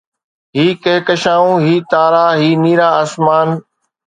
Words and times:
هي 0.55 0.63
ڪهڪشائون، 0.85 1.53
هي 1.65 1.75
تارا، 1.93 2.23
هي 2.41 2.49
نيرا 2.63 2.89
آسمان 3.05 3.47